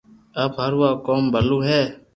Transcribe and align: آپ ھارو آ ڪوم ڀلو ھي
آپ 0.41 0.53
ھارو 0.61 0.79
آ 0.89 0.91
ڪوم 1.05 1.23
ڀلو 1.33 1.57
ھي 1.67 1.79